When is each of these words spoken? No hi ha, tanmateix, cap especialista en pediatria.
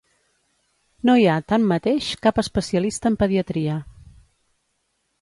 No 1.09 1.15
hi 1.19 1.27
ha, 1.27 1.35
tanmateix, 1.53 2.09
cap 2.25 2.41
especialista 2.47 3.13
en 3.15 3.21
pediatria. 3.25 3.81